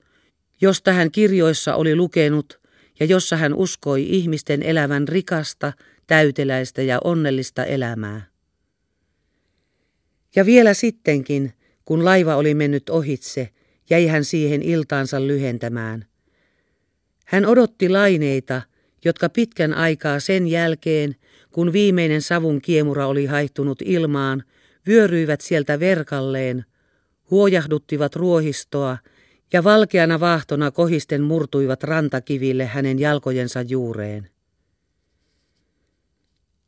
josta 0.61 0.93
hän 0.93 1.11
kirjoissa 1.11 1.75
oli 1.75 1.97
lukenut 1.97 2.61
ja 3.01 3.07
jossa 3.07 3.37
hän 3.37 3.55
uskoi 3.55 4.07
ihmisten 4.09 4.63
elävän 4.63 5.09
rikasta, 5.09 5.73
täyteläistä 6.07 6.83
ja 6.83 6.99
onnellista 7.05 7.65
elämää. 7.65 8.27
Ja 10.37 10.47
vielä 10.47 10.75
sittenkin, 10.75 11.53
kun 11.85 12.05
laiva 12.05 12.37
oli 12.37 12.55
mennyt 12.55 12.91
ohitse 12.91 13.49
jäi 13.91 14.07
hän 14.07 14.25
siihen 14.25 14.63
iltaansa 14.63 15.27
lyhentämään. 15.27 16.05
Hän 17.27 17.47
odotti 17.47 17.89
laineita, 17.89 18.63
jotka 19.05 19.29
pitkän 19.29 19.75
aikaa 19.75 20.21
sen 20.21 20.49
jälkeen, 20.49 21.17
kun 21.51 21.73
viimeinen 21.73 22.23
savun 22.23 22.63
kiemura 22.63 23.07
oli 23.07 23.27
haihtunut 23.27 23.83
ilmaan, 23.83 24.45
vyöryivät 24.87 25.41
sieltä 25.41 25.81
verkalleen, 25.81 26.65
huojahduttivat 27.31 28.17
ruohistoa 28.17 28.99
ja 29.53 29.65
valkeana 29.65 30.21
vaahtona 30.21 30.71
kohisten 30.71 31.23
murtuivat 31.23 31.83
rantakiville 31.83 32.67
hänen 32.67 32.99
jalkojensa 32.99 33.63
juureen. 33.63 34.31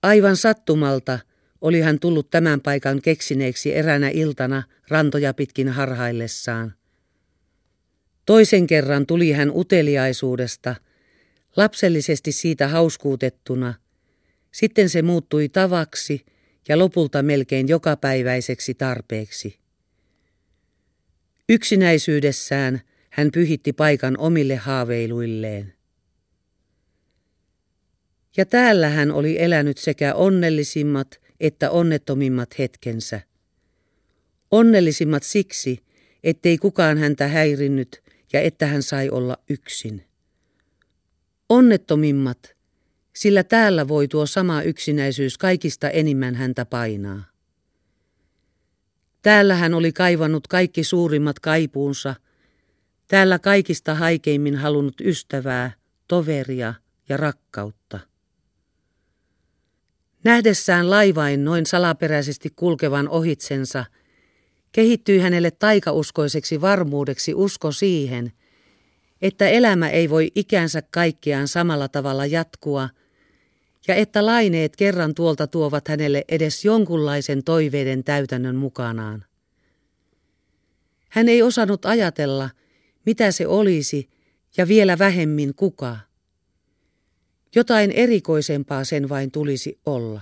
Aivan 0.02 0.36
sattumalta 0.36 1.18
oli 1.60 1.80
hän 1.80 1.98
tullut 1.98 2.30
tämän 2.30 2.60
paikan 2.60 3.02
keksineeksi 3.02 3.74
eränä 3.74 4.08
iltana 4.08 4.62
rantoja 4.88 5.34
pitkin 5.34 5.68
harhaillessaan. 5.68 6.74
Toisen 8.26 8.66
kerran 8.66 9.06
tuli 9.06 9.32
hän 9.32 9.50
uteliaisuudesta, 9.54 10.74
lapsellisesti 11.56 12.32
siitä 12.32 12.68
hauskuutettuna. 12.68 13.74
Sitten 14.52 14.88
se 14.88 15.02
muuttui 15.02 15.48
tavaksi 15.48 16.24
ja 16.68 16.78
lopulta 16.78 17.22
melkein 17.22 17.68
jokapäiväiseksi 17.68 18.74
tarpeeksi. 18.74 19.58
Yksinäisyydessään 21.48 22.80
hän 23.10 23.30
pyhitti 23.32 23.72
paikan 23.72 24.18
omille 24.18 24.56
haaveiluilleen. 24.56 25.74
Ja 28.36 28.46
täällä 28.46 28.88
hän 28.88 29.10
oli 29.12 29.42
elänyt 29.42 29.78
sekä 29.78 30.14
onnellisimmat 30.14 31.22
että 31.42 31.70
onnettomimmat 31.70 32.58
hetkensä. 32.58 33.20
Onnellisimmat 34.50 35.22
siksi, 35.22 35.78
ettei 36.24 36.58
kukaan 36.58 36.98
häntä 36.98 37.28
häirinnyt 37.28 38.02
ja 38.32 38.40
että 38.40 38.66
hän 38.66 38.82
sai 38.82 39.10
olla 39.10 39.38
yksin. 39.50 40.04
Onnettomimmat, 41.48 42.51
sillä 43.12 43.44
täällä 43.44 43.88
voi 43.88 44.08
tuo 44.08 44.26
sama 44.26 44.62
yksinäisyys 44.62 45.38
kaikista 45.38 45.90
enimmän 45.90 46.34
häntä 46.34 46.64
painaa. 46.64 47.24
Täällä 49.22 49.54
hän 49.54 49.74
oli 49.74 49.92
kaivannut 49.92 50.46
kaikki 50.46 50.84
suurimmat 50.84 51.40
kaipuunsa, 51.40 52.14
täällä 53.08 53.38
kaikista 53.38 53.94
haikeimmin 53.94 54.56
halunnut 54.56 55.00
ystävää, 55.00 55.72
toveria 56.08 56.74
ja 57.08 57.16
rakkautta. 57.16 57.98
Nähdessään 60.24 60.90
laivain 60.90 61.44
noin 61.44 61.66
salaperäisesti 61.66 62.50
kulkevan 62.56 63.08
ohitsensa, 63.08 63.84
kehittyi 64.72 65.18
hänelle 65.18 65.50
taikauskoiseksi 65.50 66.60
varmuudeksi 66.60 67.34
usko 67.34 67.72
siihen, 67.72 68.32
että 69.22 69.48
elämä 69.48 69.88
ei 69.88 70.10
voi 70.10 70.30
ikänsä 70.34 70.82
kaikkiaan 70.90 71.48
samalla 71.48 71.88
tavalla 71.88 72.26
jatkua, 72.26 72.88
ja 73.88 73.94
että 73.94 74.26
laineet 74.26 74.76
kerran 74.76 75.14
tuolta 75.14 75.46
tuovat 75.46 75.88
hänelle 75.88 76.24
edes 76.28 76.64
jonkunlaisen 76.64 77.44
toiveiden 77.44 78.04
täytännön 78.04 78.56
mukanaan. 78.56 79.24
Hän 81.08 81.28
ei 81.28 81.42
osannut 81.42 81.86
ajatella, 81.86 82.50
mitä 83.06 83.32
se 83.32 83.46
olisi, 83.46 84.10
ja 84.56 84.68
vielä 84.68 84.98
vähemmin 84.98 85.54
kuka. 85.54 85.98
Jotain 87.54 87.90
erikoisempaa 87.90 88.84
sen 88.84 89.08
vain 89.08 89.30
tulisi 89.30 89.80
olla. 89.86 90.20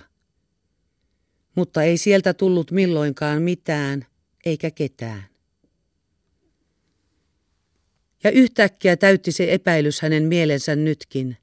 Mutta 1.54 1.82
ei 1.82 1.98
sieltä 1.98 2.34
tullut 2.34 2.70
milloinkaan 2.70 3.42
mitään 3.42 4.06
eikä 4.44 4.70
ketään. 4.70 5.24
Ja 8.24 8.30
yhtäkkiä 8.30 8.96
täytti 8.96 9.32
se 9.32 9.52
epäilys 9.52 10.00
hänen 10.00 10.22
mielensä 10.24 10.76
nytkin. 10.76 11.36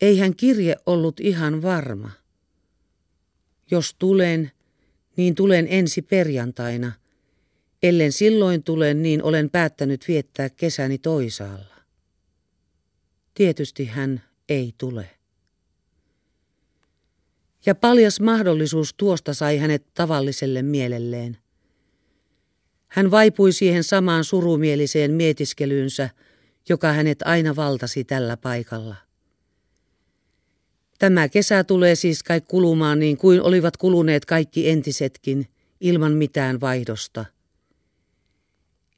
Ei 0.00 0.18
hän 0.18 0.36
kirje 0.36 0.76
ollut 0.86 1.20
ihan 1.20 1.62
varma. 1.62 2.10
Jos 3.70 3.94
tulen, 3.98 4.50
niin 5.16 5.34
tulen 5.34 5.66
ensi 5.70 6.02
perjantaina. 6.02 6.92
Ellen 7.82 8.12
silloin 8.12 8.62
tulen, 8.62 9.02
niin 9.02 9.22
olen 9.22 9.50
päättänyt 9.50 10.08
viettää 10.08 10.50
kesäni 10.50 10.98
toisaalla. 10.98 11.76
Tietysti 13.34 13.84
hän 13.84 14.22
ei 14.48 14.74
tule. 14.78 15.10
Ja 17.66 17.74
paljas 17.74 18.20
mahdollisuus 18.20 18.94
tuosta 18.94 19.34
sai 19.34 19.58
hänet 19.58 19.94
tavalliselle 19.94 20.62
mielelleen. 20.62 21.38
Hän 22.88 23.10
vaipui 23.10 23.52
siihen 23.52 23.84
samaan 23.84 24.24
surumieliseen 24.24 25.12
mietiskelyynsä, 25.12 26.10
joka 26.68 26.92
hänet 26.92 27.22
aina 27.22 27.56
valtasi 27.56 28.04
tällä 28.04 28.36
paikalla. 28.36 29.05
Tämä 30.98 31.28
kesä 31.28 31.64
tulee 31.64 31.94
siis 31.94 32.22
kai 32.22 32.40
kulumaan 32.40 32.98
niin 32.98 33.16
kuin 33.16 33.42
olivat 33.42 33.76
kuluneet 33.76 34.24
kaikki 34.24 34.68
entisetkin, 34.68 35.46
ilman 35.80 36.12
mitään 36.12 36.60
vaihdosta. 36.60 37.24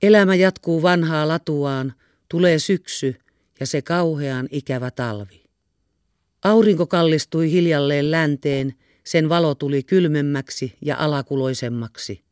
Elämä 0.02 0.34
jatkuu 0.34 0.82
vanhaa 0.82 1.28
latuaan, 1.28 1.92
tulee 2.28 2.58
syksy 2.58 3.16
ja 3.60 3.66
se 3.66 3.82
kauhean 3.82 4.48
ikävä 4.50 4.90
talvi. 4.90 5.44
Aurinko 6.44 6.86
kallistui 6.86 7.52
hiljalleen 7.52 8.10
länteen, 8.10 8.74
sen 9.04 9.28
valo 9.28 9.54
tuli 9.54 9.82
kylmemmäksi 9.82 10.76
ja 10.80 10.96
alakuloisemmaksi. 10.98 12.22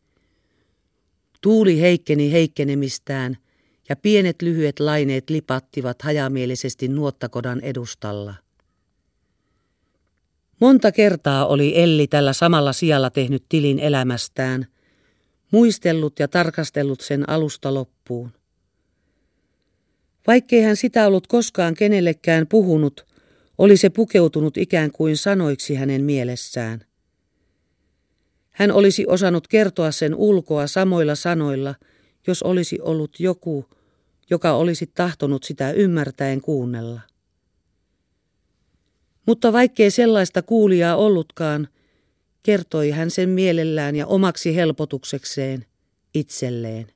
Tuuli 1.40 1.80
heikkeni 1.80 2.32
heikkenemistään 2.32 3.36
ja 3.88 3.96
pienet 3.96 4.42
lyhyet 4.42 4.80
laineet 4.80 5.30
lipattivat 5.30 6.02
hajamielisesti 6.02 6.88
nuottakodan 6.88 7.60
edustalla. 7.60 8.34
Monta 10.60 10.92
kertaa 10.92 11.46
oli 11.46 11.72
Elli 11.80 12.06
tällä 12.06 12.32
samalla 12.32 12.72
sijalla 12.72 13.10
tehnyt 13.10 13.44
tilin 13.48 13.78
elämästään, 13.78 14.66
muistellut 15.50 16.18
ja 16.18 16.28
tarkastellut 16.28 17.00
sen 17.00 17.28
alusta 17.28 17.74
loppuun. 17.74 18.30
Vaikkei 20.26 20.62
hän 20.62 20.76
sitä 20.76 21.06
ollut 21.06 21.26
koskaan 21.26 21.74
kenellekään 21.74 22.46
puhunut, 22.46 23.06
oli 23.58 23.76
se 23.76 23.90
pukeutunut 23.90 24.56
ikään 24.56 24.92
kuin 24.92 25.16
sanoiksi 25.16 25.74
hänen 25.74 26.04
mielessään. 26.04 26.84
Hän 28.50 28.72
olisi 28.72 29.06
osannut 29.06 29.48
kertoa 29.48 29.90
sen 29.90 30.14
ulkoa 30.14 30.66
samoilla 30.66 31.14
sanoilla, 31.14 31.74
jos 32.26 32.42
olisi 32.42 32.80
ollut 32.80 33.20
joku, 33.20 33.64
joka 34.30 34.52
olisi 34.52 34.90
tahtonut 34.94 35.42
sitä 35.42 35.70
ymmärtäen 35.70 36.40
kuunnella. 36.40 37.00
Mutta 39.26 39.52
vaikkei 39.52 39.90
sellaista 39.90 40.42
kuulijaa 40.42 40.96
ollutkaan, 40.96 41.68
kertoi 42.42 42.90
hän 42.90 43.10
sen 43.10 43.28
mielellään 43.28 43.96
ja 43.96 44.06
omaksi 44.06 44.56
helpotuksekseen 44.56 45.66
itselleen. 46.14 46.86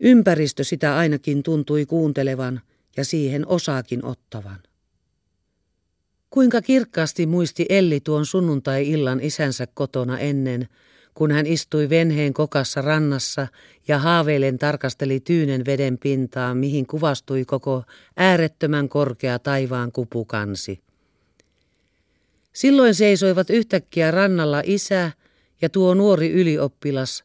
Ympäristö 0.00 0.64
sitä 0.64 0.96
ainakin 0.96 1.42
tuntui 1.42 1.86
kuuntelevan 1.86 2.60
ja 2.96 3.04
siihen 3.04 3.46
osaakin 3.46 4.04
ottavan. 4.04 4.58
Kuinka 6.30 6.62
kirkkaasti 6.62 7.26
muisti 7.26 7.66
Elli 7.68 8.00
tuon 8.00 8.26
sunnuntai-illan 8.26 9.20
isänsä 9.20 9.66
kotona 9.74 10.18
ennen, 10.18 10.68
kun 11.16 11.30
hän 11.30 11.46
istui 11.46 11.88
venheen 11.88 12.34
kokassa 12.34 12.82
rannassa 12.82 13.46
ja 13.88 13.98
haaveilen 13.98 14.58
tarkasteli 14.58 15.20
tyynen 15.20 15.64
veden 15.64 15.98
pintaa, 15.98 16.54
mihin 16.54 16.86
kuvastui 16.86 17.44
koko 17.44 17.82
äärettömän 18.16 18.88
korkea 18.88 19.38
taivaan 19.38 19.92
kupukansi. 19.92 20.80
Silloin 22.52 22.94
seisoivat 22.94 23.50
yhtäkkiä 23.50 24.10
rannalla 24.10 24.62
isä 24.64 25.10
ja 25.62 25.68
tuo 25.68 25.94
nuori 25.94 26.30
ylioppilas, 26.32 27.24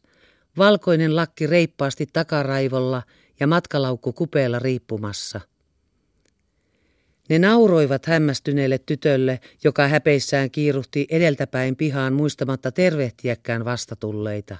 valkoinen 0.58 1.16
lakki 1.16 1.46
reippaasti 1.46 2.06
takaraivolla 2.12 3.02
ja 3.40 3.46
matkalaukku 3.46 4.12
kupeella 4.12 4.58
riippumassa– 4.58 5.40
ne 7.28 7.38
nauroivat 7.38 8.06
hämmästyneelle 8.06 8.78
tytölle, 8.78 9.40
joka 9.64 9.88
häpeissään 9.88 10.50
kiiruhti 10.50 11.06
edeltäpäin 11.10 11.76
pihaan 11.76 12.12
muistamatta 12.12 12.72
tervehtiäkään 12.72 13.64
vastatulleita. 13.64 14.56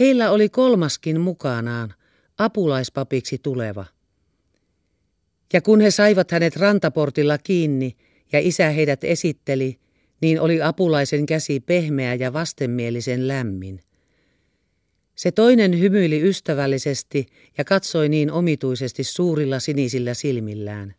Heillä 0.00 0.30
oli 0.30 0.48
kolmaskin 0.48 1.20
mukanaan, 1.20 1.94
apulaispapiksi 2.38 3.38
tuleva. 3.42 3.84
Ja 5.52 5.60
kun 5.60 5.80
he 5.80 5.90
saivat 5.90 6.30
hänet 6.30 6.56
rantaportilla 6.56 7.38
kiinni 7.38 7.96
ja 8.32 8.38
isä 8.42 8.70
heidät 8.70 9.04
esitteli, 9.04 9.78
niin 10.20 10.40
oli 10.40 10.62
apulaisen 10.62 11.26
käsi 11.26 11.60
pehmeä 11.60 12.14
ja 12.14 12.32
vastenmielisen 12.32 13.28
lämmin. 13.28 13.80
Se 15.14 15.32
toinen 15.32 15.80
hymyili 15.80 16.28
ystävällisesti 16.28 17.26
ja 17.58 17.64
katsoi 17.64 18.08
niin 18.08 18.32
omituisesti 18.32 19.04
suurilla 19.04 19.60
sinisillä 19.60 20.14
silmillään. 20.14 20.94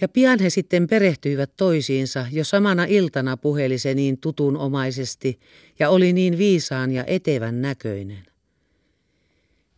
Ja 0.00 0.08
pian 0.08 0.38
he 0.40 0.50
sitten 0.50 0.86
perehtyivät 0.86 1.50
toisiinsa, 1.56 2.26
jo 2.32 2.44
samana 2.44 2.84
iltana 2.84 3.36
puheli 3.36 3.78
se 3.78 3.94
niin 3.94 4.18
tutunomaisesti 4.18 5.40
ja 5.78 5.90
oli 5.90 6.12
niin 6.12 6.38
viisaan 6.38 6.92
ja 6.92 7.04
etevän 7.04 7.62
näköinen. 7.62 8.24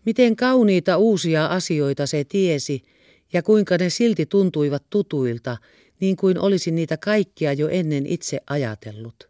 Miten 0.07 0.37
kauniita 0.37 0.97
uusia 0.97 1.47
asioita 1.47 2.07
se 2.07 2.25
tiesi 2.25 2.83
ja 3.33 3.43
kuinka 3.43 3.77
ne 3.79 3.91
silti 3.91 4.27
tuntuivat 4.27 4.83
tutuilta, 4.91 5.57
niin 6.01 6.17
kuin 6.17 6.39
olisi 6.39 6.71
niitä 6.71 6.97
kaikkia 6.97 7.53
jo 7.53 7.69
ennen 7.69 8.07
itse 8.07 8.41
ajatellut. 8.47 9.30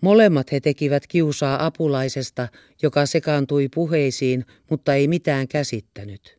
Molemmat 0.00 0.52
he 0.52 0.60
tekivät 0.60 1.06
kiusaa 1.06 1.66
apulaisesta, 1.66 2.48
joka 2.82 3.06
sekaantui 3.06 3.68
puheisiin, 3.74 4.44
mutta 4.70 4.94
ei 4.94 5.08
mitään 5.08 5.48
käsittänyt. 5.48 6.38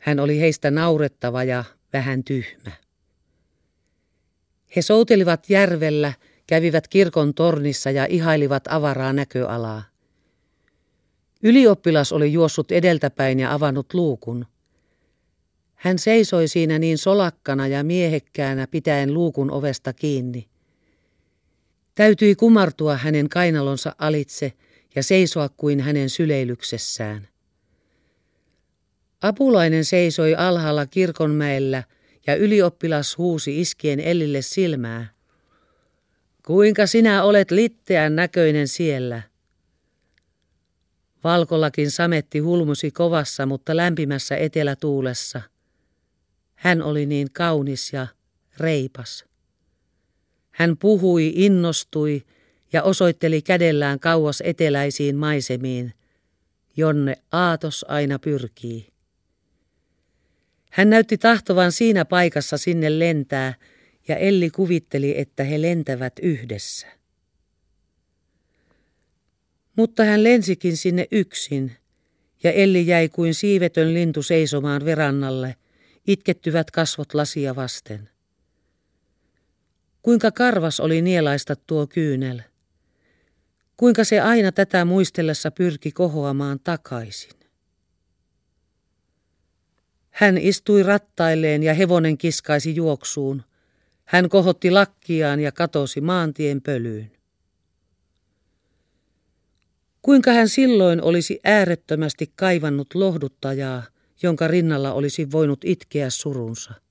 Hän 0.00 0.20
oli 0.20 0.40
heistä 0.40 0.70
naurettava 0.70 1.44
ja 1.44 1.64
vähän 1.92 2.24
tyhmä. 2.24 2.70
He 4.76 4.82
soutelivat 4.82 5.50
järvellä, 5.50 6.12
kävivät 6.46 6.88
kirkon 6.88 7.34
tornissa 7.34 7.90
ja 7.90 8.06
ihailivat 8.08 8.64
avaraa 8.68 9.12
näköalaa. 9.12 9.82
Ylioppilas 11.42 12.12
oli 12.12 12.32
juossut 12.32 12.72
edeltäpäin 12.72 13.40
ja 13.40 13.54
avannut 13.54 13.94
luukun. 13.94 14.46
Hän 15.74 15.98
seisoi 15.98 16.48
siinä 16.48 16.78
niin 16.78 16.98
solakkana 16.98 17.66
ja 17.66 17.84
miehekkäänä 17.84 18.66
pitäen 18.66 19.14
luukun 19.14 19.50
ovesta 19.50 19.92
kiinni. 19.92 20.48
Täytyi 21.94 22.34
kumartua 22.34 22.96
hänen 22.96 23.28
kainalonsa 23.28 23.94
alitse 23.98 24.52
ja 24.94 25.02
seisoa 25.02 25.48
kuin 25.48 25.80
hänen 25.80 26.10
syleilyksessään. 26.10 27.28
Apulainen 29.22 29.84
seisoi 29.84 30.34
alhaalla 30.34 30.86
kirkonmäellä 30.86 31.82
ja 32.26 32.36
ylioppilas 32.36 33.18
huusi 33.18 33.60
iskien 33.60 34.00
Ellille 34.00 34.42
silmää. 34.42 35.06
Kuinka 36.46 36.86
sinä 36.86 37.22
olet 37.22 37.50
litteän 37.50 38.16
näköinen 38.16 38.68
siellä? 38.68 39.22
Valkolakin 41.24 41.90
sametti 41.90 42.38
hulmusi 42.38 42.90
kovassa, 42.90 43.46
mutta 43.46 43.76
lämpimässä 43.76 44.36
etelätuulessa. 44.36 45.42
Hän 46.54 46.82
oli 46.82 47.06
niin 47.06 47.32
kaunis 47.32 47.92
ja 47.92 48.06
reipas. 48.58 49.24
Hän 50.54 50.76
puhui, 50.76 51.32
innostui 51.34 52.22
ja 52.72 52.82
osoitteli 52.82 53.42
kädellään 53.42 54.00
kauas 54.00 54.42
eteläisiin 54.46 55.16
maisemiin, 55.16 55.92
jonne 56.76 57.16
aatos 57.32 57.84
aina 57.88 58.18
pyrkii. 58.18 58.88
Hän 60.70 60.90
näytti 60.90 61.18
tahtovan 61.18 61.72
siinä 61.72 62.04
paikassa 62.04 62.58
sinne 62.58 62.98
lentää, 62.98 63.54
ja 64.08 64.16
Elli 64.16 64.50
kuvitteli, 64.50 65.18
että 65.18 65.44
he 65.44 65.62
lentävät 65.62 66.12
yhdessä. 66.22 66.86
Mutta 69.76 70.04
hän 70.04 70.24
lensikin 70.24 70.76
sinne 70.76 71.06
yksin, 71.12 71.72
ja 72.42 72.52
Elli 72.52 72.86
jäi 72.86 73.08
kuin 73.08 73.34
siivetön 73.34 73.94
lintu 73.94 74.22
seisomaan 74.22 74.84
verannalle, 74.84 75.56
itkettyvät 76.06 76.70
kasvot 76.70 77.14
lasia 77.14 77.56
vasten. 77.56 78.13
Kuinka 80.04 80.30
karvas 80.30 80.80
oli 80.80 81.02
nielaista 81.02 81.56
tuo 81.56 81.86
kyynel. 81.86 82.42
Kuinka 83.76 84.04
se 84.04 84.20
aina 84.20 84.52
tätä 84.52 84.84
muistellessa 84.84 85.50
pyrki 85.50 85.92
kohoamaan 85.92 86.60
takaisin. 86.64 87.30
Hän 90.10 90.38
istui 90.38 90.82
rattailleen 90.82 91.62
ja 91.62 91.74
hevonen 91.74 92.18
kiskaisi 92.18 92.76
juoksuun. 92.76 93.42
Hän 94.04 94.28
kohotti 94.28 94.70
lakkiaan 94.70 95.40
ja 95.40 95.52
katosi 95.52 96.00
maantien 96.00 96.62
pölyyn. 96.62 97.12
Kuinka 100.02 100.32
hän 100.32 100.48
silloin 100.48 101.02
olisi 101.02 101.40
äärettömästi 101.44 102.32
kaivannut 102.36 102.94
lohduttajaa, 102.94 103.82
jonka 104.22 104.48
rinnalla 104.48 104.92
olisi 104.92 105.32
voinut 105.32 105.60
itkeä 105.64 106.10
surunsa. 106.10 106.83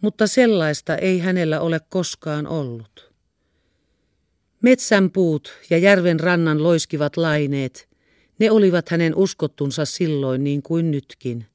Mutta 0.00 0.26
sellaista 0.26 0.96
ei 0.96 1.18
hänellä 1.18 1.60
ole 1.60 1.80
koskaan 1.88 2.46
ollut. 2.46 3.12
Metsän 4.62 5.10
puut 5.10 5.52
ja 5.70 5.78
järven 5.78 6.20
rannan 6.20 6.62
loiskivat 6.62 7.16
laineet, 7.16 7.88
ne 8.38 8.50
olivat 8.50 8.88
hänen 8.88 9.14
uskottunsa 9.14 9.84
silloin 9.84 10.44
niin 10.44 10.62
kuin 10.62 10.90
nytkin. 10.90 11.46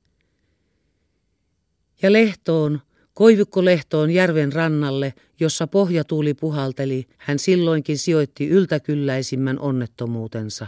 Ja 2.01 2.13
lehtoon, 2.13 2.81
koivikkolehtoon 3.13 4.11
järven 4.11 4.53
rannalle, 4.53 5.13
jossa 5.39 5.67
pohjatuuli 5.67 6.33
puhalteli, 6.33 7.07
hän 7.17 7.39
silloinkin 7.39 7.97
sijoitti 7.97 8.47
yltäkylläisimmän 8.47 9.59
onnettomuutensa. 9.59 10.67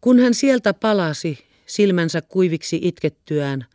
Kun 0.00 0.18
hän 0.18 0.34
sieltä 0.34 0.74
palasi, 0.74 1.38
silmänsä 1.66 2.22
kuiviksi 2.22 2.78
itkettyään, 2.82 3.66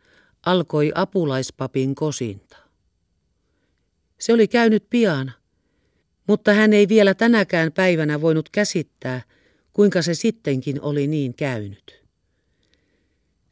alkoi 0.46 0.92
apulaispapin 0.94 1.94
kosinta. 1.94 2.56
Se 4.18 4.32
oli 4.32 4.48
käynyt 4.48 4.86
pian, 4.90 5.32
mutta 6.26 6.54
hän 6.54 6.72
ei 6.72 6.88
vielä 6.88 7.14
tänäkään 7.14 7.72
päivänä 7.72 8.20
voinut 8.20 8.48
käsittää, 8.48 9.22
kuinka 9.72 10.02
se 10.02 10.14
sittenkin 10.14 10.80
oli 10.80 11.06
niin 11.06 11.34
käynyt. 11.34 12.04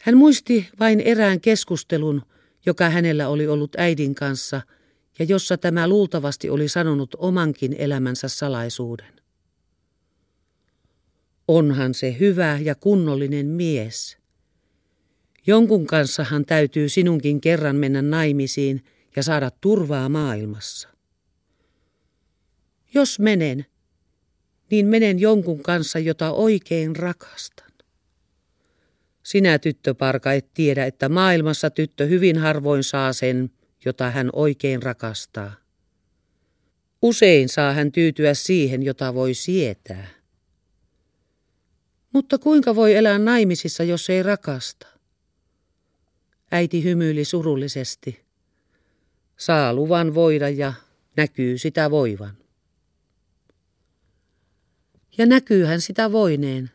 Hän 0.02 0.16
muisti 0.16 0.68
vain 0.80 1.00
erään 1.00 1.40
keskustelun, 1.40 2.22
joka 2.66 2.90
hänellä 2.90 3.28
oli 3.28 3.46
ollut 3.46 3.76
äidin 3.76 4.14
kanssa 4.14 4.62
ja 5.18 5.24
jossa 5.24 5.58
tämä 5.58 5.88
luultavasti 5.88 6.50
oli 6.50 6.68
sanonut 6.68 7.14
omankin 7.18 7.76
elämänsä 7.78 8.28
salaisuuden. 8.28 9.20
Onhan 11.48 11.94
se 11.94 12.16
hyvä 12.20 12.58
ja 12.62 12.74
kunnollinen 12.74 13.46
mies. 13.46 14.21
Jonkun 15.46 15.86
kanssahan 15.86 16.44
täytyy 16.44 16.88
sinunkin 16.88 17.40
kerran 17.40 17.76
mennä 17.76 18.02
naimisiin 18.02 18.84
ja 19.16 19.22
saada 19.22 19.50
turvaa 19.50 20.08
maailmassa. 20.08 20.88
Jos 22.94 23.18
menen, 23.18 23.66
niin 24.70 24.86
menen 24.86 25.18
jonkun 25.18 25.62
kanssa, 25.62 25.98
jota 25.98 26.32
oikein 26.32 26.96
rakastan. 26.96 27.72
Sinä 29.22 29.58
tyttöparka 29.58 30.32
et 30.32 30.54
tiedä, 30.54 30.84
että 30.84 31.08
maailmassa 31.08 31.70
tyttö 31.70 32.06
hyvin 32.06 32.38
harvoin 32.38 32.84
saa 32.84 33.12
sen, 33.12 33.50
jota 33.84 34.10
hän 34.10 34.30
oikein 34.32 34.82
rakastaa. 34.82 35.52
Usein 37.02 37.48
saa 37.48 37.72
hän 37.72 37.92
tyytyä 37.92 38.34
siihen, 38.34 38.82
jota 38.82 39.14
voi 39.14 39.34
sietää. 39.34 40.08
Mutta 42.12 42.38
kuinka 42.38 42.74
voi 42.74 42.94
elää 42.94 43.18
naimisissa, 43.18 43.82
jos 43.82 44.10
ei 44.10 44.22
rakasta? 44.22 44.91
Äiti 46.54 46.84
hymyili 46.84 47.24
surullisesti. 47.24 48.20
Saa 49.36 49.74
luvan 49.74 50.14
voida 50.14 50.48
ja 50.48 50.72
näkyy 51.16 51.58
sitä 51.58 51.90
voivan. 51.90 52.36
Ja 55.18 55.26
näkyyhän 55.26 55.80
sitä 55.80 56.12
voineen. 56.12 56.70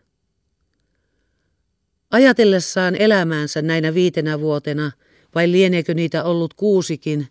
Ajatellessaan 2.11 2.95
elämäänsä 2.95 3.61
näinä 3.61 3.93
viitenä 3.93 4.39
vuotena, 4.39 4.91
vai 5.35 5.51
lieneekö 5.51 5.93
niitä 5.93 6.23
ollut 6.23 6.53
kuusikin, 6.53 7.27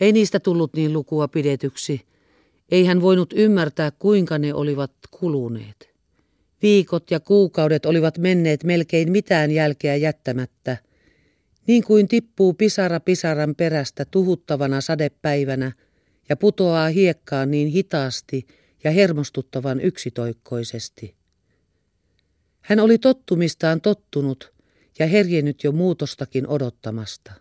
ei 0.00 0.12
niistä 0.12 0.40
tullut 0.40 0.74
niin 0.74 0.92
lukua 0.92 1.28
pidetyksi. 1.28 2.00
Ei 2.70 2.84
hän 2.84 3.00
voinut 3.00 3.32
ymmärtää, 3.36 3.90
kuinka 3.90 4.38
ne 4.38 4.54
olivat 4.54 4.92
kuluneet. 5.10 5.90
Viikot 6.62 7.10
ja 7.10 7.20
kuukaudet 7.20 7.86
olivat 7.86 8.18
menneet 8.18 8.64
melkein 8.64 9.12
mitään 9.12 9.50
jälkeä 9.50 9.96
jättämättä– 9.96 10.76
niin 11.66 11.84
kuin 11.84 12.08
tippuu 12.08 12.54
pisara 12.54 13.00
pisaran 13.00 13.54
perästä 13.54 14.04
tuhuttavana 14.04 14.80
sadepäivänä 14.80 15.72
ja 16.28 16.36
putoaa 16.36 16.88
hiekkaan 16.88 17.50
niin 17.50 17.68
hitaasti 17.68 18.46
ja 18.84 18.90
hermostuttavan 18.90 19.80
yksitoikkoisesti. 19.80 21.14
Hän 22.60 22.80
oli 22.80 22.98
tottumistaan 22.98 23.80
tottunut 23.80 24.52
ja 24.98 25.06
herjennyt 25.06 25.64
jo 25.64 25.72
muutostakin 25.72 26.48
odottamasta. 26.48 27.32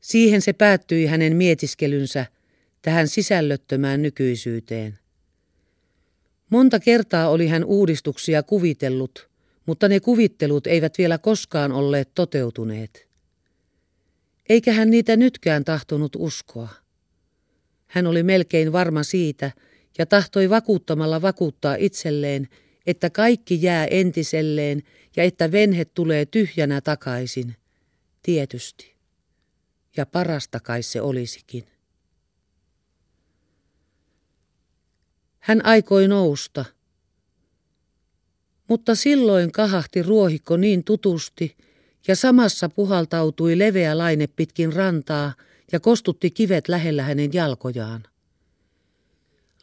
Siihen 0.00 0.42
se 0.42 0.52
päättyi 0.52 1.06
hänen 1.06 1.36
mietiskelynsä 1.36 2.26
tähän 2.82 3.08
sisällöttömään 3.08 4.02
nykyisyyteen. 4.02 4.98
Monta 6.50 6.80
kertaa 6.80 7.28
oli 7.28 7.48
hän 7.48 7.64
uudistuksia 7.64 8.42
kuvitellut, 8.42 9.30
mutta 9.66 9.88
ne 9.88 10.00
kuvittelut 10.00 10.66
eivät 10.66 10.98
vielä 10.98 11.18
koskaan 11.18 11.72
olleet 11.72 12.14
toteutuneet. 12.14 13.08
Eikä 14.48 14.72
hän 14.72 14.90
niitä 14.90 15.16
nytkään 15.16 15.64
tahtonut 15.64 16.16
uskoa. 16.16 16.68
Hän 17.86 18.06
oli 18.06 18.22
melkein 18.22 18.72
varma 18.72 19.02
siitä 19.02 19.52
ja 19.98 20.06
tahtoi 20.06 20.50
vakuuttamalla 20.50 21.22
vakuuttaa 21.22 21.74
itselleen, 21.74 22.48
että 22.86 23.10
kaikki 23.10 23.62
jää 23.62 23.86
entiselleen 23.86 24.82
ja 25.16 25.24
että 25.24 25.52
venhe 25.52 25.84
tulee 25.84 26.26
tyhjänä 26.26 26.80
takaisin. 26.80 27.56
Tietysti. 28.22 28.96
Ja 29.96 30.06
parasta 30.06 30.60
kai 30.60 30.82
se 30.82 31.00
olisikin. 31.00 31.66
Hän 35.38 35.64
aikoi 35.64 36.08
nousta. 36.08 36.64
Mutta 38.68 38.94
silloin 38.94 39.52
kahahti 39.52 40.02
ruohikko 40.02 40.56
niin 40.56 40.84
tutusti 40.84 41.56
ja 42.08 42.16
samassa 42.16 42.68
puhaltautui 42.68 43.58
leveä 43.58 43.98
laine 43.98 44.26
pitkin 44.26 44.72
rantaa 44.72 45.32
ja 45.72 45.80
kostutti 45.80 46.30
kivet 46.30 46.68
lähellä 46.68 47.02
hänen 47.02 47.32
jalkojaan. 47.32 48.02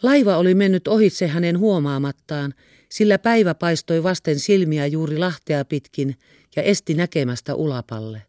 Laiva 0.03 0.37
oli 0.37 0.55
mennyt 0.55 0.87
ohitse 0.87 1.27
hänen 1.27 1.59
huomaamattaan, 1.59 2.53
sillä 2.89 3.19
päivä 3.19 3.53
paistoi 3.53 4.03
vasten 4.03 4.39
silmiä 4.39 4.87
juuri 4.87 5.17
lahtea 5.17 5.65
pitkin 5.65 6.15
ja 6.55 6.63
esti 6.63 6.93
näkemästä 6.93 7.55
ulapalle. 7.55 8.21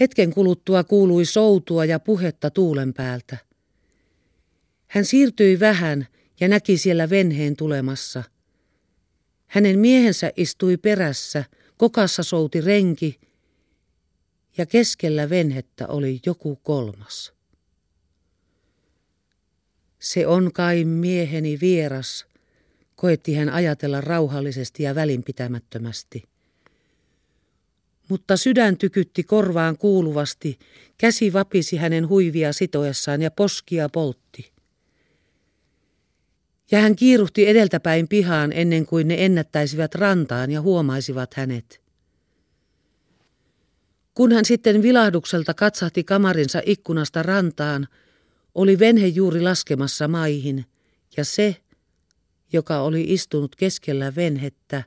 Hetken 0.00 0.30
kuluttua 0.30 0.84
kuului 0.84 1.24
soutua 1.24 1.84
ja 1.84 1.98
puhetta 1.98 2.50
tuulen 2.50 2.94
päältä. 2.94 3.36
Hän 4.86 5.04
siirtyi 5.04 5.60
vähän 5.60 6.06
ja 6.40 6.48
näki 6.48 6.78
siellä 6.78 7.10
venheen 7.10 7.56
tulemassa. 7.56 8.22
Hänen 9.46 9.78
miehensä 9.78 10.32
istui 10.36 10.76
perässä, 10.76 11.44
kokassa 11.76 12.22
souti 12.22 12.60
renki 12.60 13.20
ja 14.58 14.66
keskellä 14.66 15.30
venhettä 15.30 15.86
oli 15.88 16.20
joku 16.26 16.56
kolmas. 16.56 17.32
Se 19.98 20.26
on 20.26 20.52
kai 20.52 20.84
mieheni 20.84 21.58
vieras, 21.60 22.26
koetti 22.94 23.34
hän 23.34 23.48
ajatella 23.48 24.00
rauhallisesti 24.00 24.82
ja 24.82 24.94
välinpitämättömästi. 24.94 26.22
Mutta 28.08 28.36
sydän 28.36 28.76
tykytti 28.76 29.22
korvaan 29.22 29.78
kuuluvasti, 29.78 30.58
käsi 30.98 31.32
vapisi 31.32 31.76
hänen 31.76 32.08
huivia 32.08 32.52
sitoessaan 32.52 33.22
ja 33.22 33.30
poskia 33.30 33.88
poltti. 33.88 34.55
Ja 36.70 36.80
hän 36.80 36.96
kiiruhti 36.96 37.48
edeltäpäin 37.48 38.08
pihaan 38.08 38.52
ennen 38.52 38.86
kuin 38.86 39.08
ne 39.08 39.24
ennättäisivät 39.24 39.94
rantaan 39.94 40.50
ja 40.50 40.60
huomaisivat 40.60 41.34
hänet. 41.34 41.80
Kun 44.14 44.32
hän 44.32 44.44
sitten 44.44 44.82
vilahdukselta 44.82 45.54
katsahti 45.54 46.04
kamarinsa 46.04 46.62
ikkunasta 46.66 47.22
rantaan, 47.22 47.88
oli 48.54 48.78
venhe 48.78 49.06
juuri 49.06 49.40
laskemassa 49.40 50.08
maihin, 50.08 50.64
ja 51.16 51.24
se, 51.24 51.56
joka 52.52 52.80
oli 52.80 53.04
istunut 53.08 53.56
keskellä 53.56 54.14
venhettä, 54.14 54.84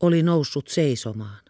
oli 0.00 0.22
noussut 0.22 0.68
seisomaan. 0.68 1.43